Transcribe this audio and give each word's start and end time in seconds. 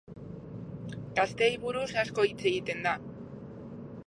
Gazteei 1.19 1.51
buruz 1.67 1.85
asko 2.05 2.27
hitz 2.31 2.39
egiten 2.53 2.83
da. 2.89 2.97